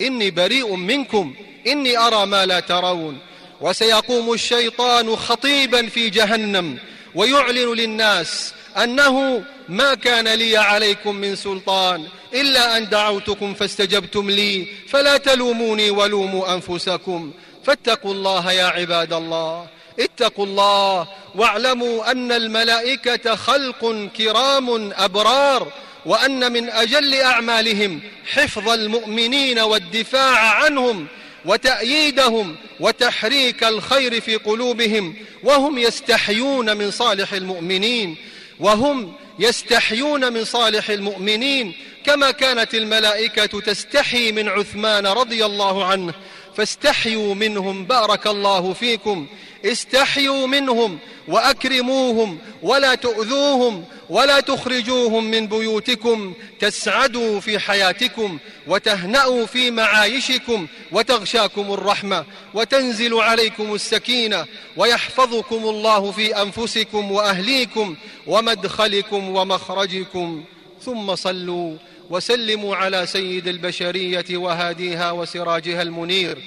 إني 0.02 0.32
بريء 0.32 0.76
منكم 0.76 1.36
إني 1.68 1.98
أرى 1.98 2.26
ما 2.26 2.46
لا 2.46 2.60
ترون. 2.60 3.20
وسيقوم 3.62 4.34
الشيطان 4.34 5.16
خطيبا 5.16 5.90
في 5.90 6.10
جهنم 6.10 6.78
ويعلن 7.16 7.74
للناس 7.74 8.54
أنه 8.84 9.44
ما 9.70 9.94
كان 9.94 10.28
لي 10.28 10.58
عليكم 10.58 11.16
من 11.16 11.36
سلطان 11.36 12.08
إلا 12.34 12.78
أن 12.78 12.90
دعوتكم 12.90 13.54
فاستجبتم 13.54 14.30
لي 14.30 14.68
فلا 14.88 15.18
تلوموني 15.18 15.90
ولوموا 15.90 16.54
أنفسكم. 16.54 17.32
فاتقوا 17.64 18.14
الله 18.14 18.52
يا 18.52 18.66
عباد 18.66 19.14
الله. 19.14 19.77
اتقوا 20.00 20.46
الله 20.46 21.08
واعلموا 21.36 22.12
أن 22.12 22.32
الملائكة 22.32 23.36
خلق 23.36 24.10
كرام 24.18 24.94
أبرار 24.94 25.72
وأن 26.06 26.52
من 26.52 26.70
أجل 26.70 27.16
أعمالهم 27.16 28.02
حفظ 28.26 28.70
المؤمنين 28.70 29.60
والدفاع 29.60 30.40
عنهم 30.40 31.08
وتأييدهم 31.46 32.56
وتحريك 32.80 33.64
الخير 33.64 34.22
في 34.22 34.36
قلوبهم 34.36 35.16
وهم 35.44 35.78
يستحيون 35.78 36.78
من 36.78 36.92
صالح 36.92 37.34
المؤمنين 37.34 38.16
وهم 38.60 39.14
يستحيون 39.40 40.34
من 40.34 40.46
صالح 40.46 40.90
المؤمنين 40.90 41.74
كما 42.06 42.32
كانت 42.32 42.76
الملائكة 42.76 43.60
تستحي 43.60 44.32
من 44.32 44.50
عثمان 44.50 45.08
رضي 45.08 45.46
الله 45.46 45.86
عنه 45.86 46.14
فاستحيوا 46.58 47.36
منهم 47.36 47.86
بارك 47.86 48.28
الله 48.28 48.74
فيكم. 48.74 49.28
استحيوا 49.66 50.48
منهم 50.48 51.00
وأكرموهم 51.28 52.40
ولا 52.62 52.96
تؤذوهم 52.96 53.84
ولا 54.10 54.40
تخرجوهم 54.40 55.24
من 55.24 55.48
بيوتكم. 55.48 56.34
تسعدوا 56.60 57.40
في 57.40 57.60
حياتكم 57.60 58.38
وتهنأوا 58.68 59.46
في 59.46 59.72
معايشكم 59.72 60.68
وتغشاكم 60.92 61.74
الرحمة. 61.74 62.26
وتنزل 62.54 63.14
عليكم 63.14 63.74
السكينة 63.74 64.46
ويحفظكم 64.78 65.64
الله 65.64 66.12
في 66.12 66.42
أنفسكم 66.42 67.12
وأهليكم 67.12 67.96
ومدخلكم 68.28 69.30
ومخرجكم. 69.36 70.44
ثم 70.86 71.16
صلوا 71.16 71.78
وسلموا 72.10 72.76
على 72.76 73.06
سيد 73.06 73.48
البشرية 73.48 74.26
وهاديها 74.38 75.12
وسراجها 75.12 75.82
المنير. 75.82 76.38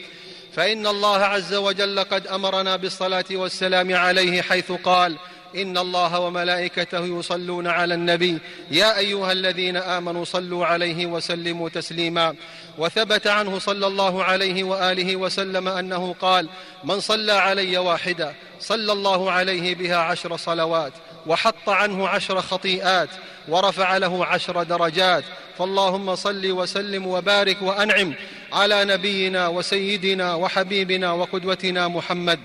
فإن 0.53 0.87
الله 0.87 1.18
عز 1.18 1.55
وجل 1.55 1.99
قد 2.01 2.27
أمرنا 2.27 2.77
بالصلاة 2.77 3.25
والسلام 3.33 3.94
عليه 3.94 4.42
حيث 4.42 4.73
قال 4.73 5.16
إن 5.57 5.79
الله 5.79 6.20
وملائكته 6.20 7.18
يصلون 7.18 7.66
على 7.66 7.94
النبي. 7.94 8.38
يا 8.70 8.99
أيها 8.99 9.33
الذين 9.33 9.77
آمنوا 9.77 10.25
صلوا 10.25 10.66
عليه 10.66 11.07
وسلموا 11.07 11.68
تسليما. 11.68 12.35
وثبت 12.79 13.27
عنه 13.27 13.59
صلى 13.59 13.87
الله 13.87 14.25
عليه 14.25 14.64
وآله 14.64 15.16
وسلم 15.16 15.68
أنه 15.68 16.14
قال 16.20 16.49
من 16.85 17.01
صلى 17.01 17.33
علي 17.33 17.79
واحدة 17.79 18.35
صلى 18.61 18.92
الله 18.92 19.31
عليه 19.31 19.75
بها 19.75 19.96
عشر 19.96 20.37
صلوات. 20.37 20.92
وحط 21.26 21.68
عنه 21.68 22.09
عشر 22.09 22.40
خطيئات 22.40 23.09
ورفع 23.48 23.96
له 23.96 24.24
عشر 24.24 24.62
درجات. 24.62 25.24
فاللهم 25.61 26.14
صل 26.16 26.52
وسلم 26.52 27.06
وبارك 27.06 27.62
وأنعم 27.62 28.14
على 28.52 28.85
نبينا 28.85 29.48
وسيدنا 29.48 30.35
وحبيبنا 30.35 31.12
وقدوتنا 31.12 31.88
محمد 31.88 32.40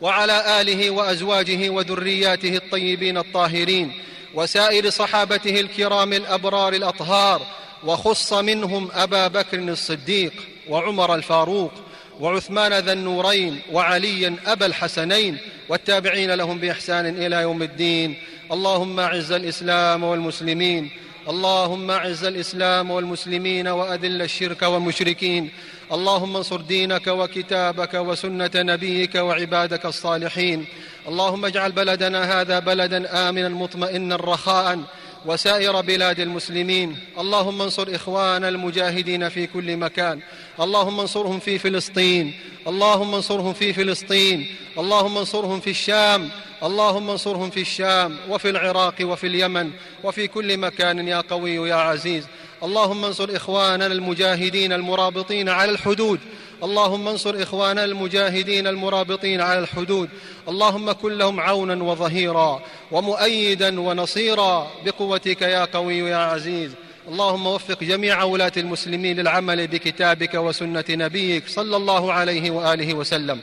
وعلى 0.00 0.60
آله 0.60 0.90
وأزواجه 0.90 1.70
وذرياته 1.70 2.56
الطيبين 2.56 3.18
الطاهرين 3.18 3.92
وسائر 4.34 4.90
صحابته 4.90 5.60
الكرام 5.60 6.12
الأبرار 6.12 6.72
الأطهار 6.72 7.42
وخص 7.84 8.32
منهم 8.32 8.88
أبا 8.92 9.28
بكر 9.28 9.58
الصديق 9.58 10.32
وعمر 10.68 11.14
الفاروق 11.14 11.72
وعثمان 12.20 12.72
ذا 12.72 12.92
النورين 12.92 13.60
وعليا 13.72 14.36
أبا 14.46 14.66
الحسنين 14.66 15.38
والتابعين 15.68 16.34
لهم 16.34 16.58
بإحسان 16.58 17.06
إلى 17.06 17.36
يوم 17.36 17.62
الدين. 17.62 18.16
اللهم 18.52 19.00
أعز 19.00 19.32
الإسلام 19.32 20.04
والمسلمين. 20.04 20.90
اللهم 21.28 21.90
أعز 21.90 22.24
الإسلام 22.24 22.90
والمسلمين 22.90 23.68
وأذل 23.68 24.22
الشرك 24.22 24.62
والمشركين. 24.62 25.50
اللهم 25.92 26.36
انصر 26.36 26.60
دينك 26.60 27.06
وكتابك 27.06 27.94
وسنة 27.94 28.50
نبيك 28.56 29.14
وعبادك 29.14 29.86
الصالحين. 29.86 30.64
اللهم 31.08 31.44
اجعل 31.44 31.72
بلدنا 31.72 32.40
هذا 32.40 32.58
بلدا 32.58 33.28
آمنا 33.28 33.48
مطمئنا 33.48 34.16
رخاء. 34.16 34.78
وسائر 35.26 35.80
بلاد 35.80 36.20
المسلمين. 36.20 36.96
اللهم 37.18 37.62
انصر 37.62 37.88
إخوان 37.94 38.44
المجاهدين 38.44 39.28
في 39.28 39.46
كل 39.46 39.76
مكان. 39.76 40.20
اللهم 40.60 41.00
انصرهم 41.00 41.38
في 41.38 41.58
فلسطين. 41.58 42.34
اللهم 42.68 43.14
انصرهم 43.14 43.52
في 43.52 43.72
فلسطين. 43.72 44.46
اللهم 44.78 45.18
انصرهم 45.18 45.60
في 45.60 45.70
الشام. 45.70 46.28
اللهم 46.62 47.10
انصرهم 47.10 47.50
في 47.50 47.60
الشام 47.60 48.16
وفي 48.28 48.50
العراق 48.50 48.94
وفي 49.00 49.26
اليمن 49.26 49.70
وفي 50.04 50.28
كل 50.28 50.56
مكان 50.56 51.08
يا 51.08 51.20
قوي 51.20 51.54
يا 51.54 51.74
عزيز. 51.74 52.26
اللهم 52.62 53.04
انصر 53.04 53.36
إخواننا 53.36 53.86
المجاهدين 53.86 54.72
المرابطين 54.72 55.48
على 55.48 55.70
الحدود. 55.70 56.20
اللهم 56.62 57.08
انصر 57.08 57.42
إخواننا 57.42 57.84
المجاهدين 57.84 58.66
المرابطين 58.66 59.40
على 59.40 59.58
الحدود. 59.58 60.08
اللهم 60.48 60.92
كن 60.92 61.18
لهم 61.18 61.40
عونا 61.40 61.84
وظهيرا 61.84 62.62
ومؤيدا 62.92 63.80
ونصيرا. 63.80 64.70
بقوتك 64.84 65.42
يا 65.42 65.64
قوي 65.64 65.98
يا 65.98 66.16
عزيز. 66.16 66.70
اللهم 67.08 67.46
وفق 67.46 67.84
جميع 67.84 68.22
ولاة 68.22 68.52
المسلمين 68.56 69.20
للعمل 69.20 69.66
بكتابك 69.66 70.34
وسنة 70.34 70.84
نبيك 70.90 71.48
صلى 71.48 71.76
الله 71.76 72.12
عليه 72.12 72.50
وآله 72.50 72.94
وسلم. 72.94 73.40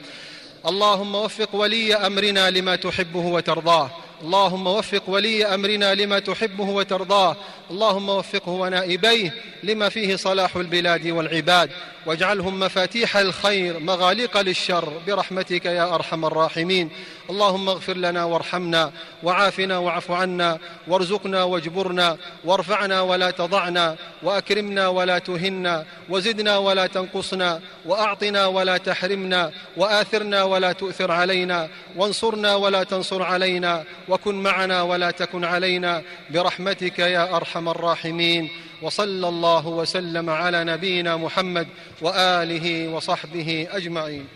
اللهم 0.67 1.15
وفق 1.15 1.55
ولي 1.55 1.95
أمرنا 1.95 2.49
لما 2.49 2.75
تحبه 2.75 3.19
وترضاه. 3.19 3.91
اللهم 4.23 4.67
وفق 4.67 5.03
ولي 5.07 5.45
أمرنا 5.45 5.95
لما 5.95 6.19
تحبه 6.19 6.69
وترضاه. 6.69 7.35
اللهم 7.71 8.09
وفقه 8.09 8.49
ونائبيه 8.49 9.33
لما 9.63 9.89
فيه 9.89 10.15
صلاح 10.15 10.55
البلاد 10.55 11.07
والعباد. 11.07 11.69
واجعلهم 12.05 12.59
مفاتيح 12.59 13.17
الخير 13.17 13.79
مغاليق 13.79 14.41
للشر. 14.41 14.93
برحمتك 15.07 15.65
يا 15.65 15.95
أرحم 15.95 16.25
الراحمين. 16.25 16.89
اللهم 17.29 17.69
اغفر 17.69 17.97
لنا 17.97 18.23
وارحمنا 18.23 18.91
وعافنا 19.23 19.77
واعف 19.77 20.11
عنا 20.11 20.59
وارزقنا 20.87 21.43
واجبرنا 21.43 22.17
وارفعنا 22.45 23.01
ولا 23.01 23.31
تضعنا 23.31 23.95
وأكرمنا 24.23 24.87
ولا 24.87 25.19
تهنا 25.19 25.85
وزدنا 26.09 26.57
ولا 26.57 26.87
تنقصنا 26.87 27.61
وأعطنا 27.85 28.45
ولا 28.45 28.77
تحرمنا 28.77 29.51
وآثرنا 29.77 30.43
ولا 30.43 30.71
تؤثر 30.71 31.11
علينا 31.11 31.69
وانصرنا 31.95 32.55
ولا 32.55 32.83
تنصر 32.83 33.23
علينا 33.23 33.83
وكن 34.09 34.35
معنا 34.35 34.81
ولا 34.81 35.11
تكن 35.11 35.43
علينا. 35.43 36.03
برحمتك 36.29 36.99
يا 36.99 37.35
أرحم 37.35 37.69
الراحمين. 37.69 38.49
وصلى 38.81 39.27
الله 39.27 39.67
وسلم 39.67 40.29
على 40.29 40.63
نبينا 40.63 41.17
محمد 41.17 41.67
وآله 42.01 42.87
وصحبه 42.87 43.67
أجمعين. 43.71 44.27